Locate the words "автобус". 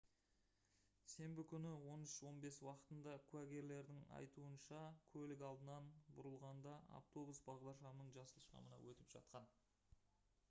7.01-7.41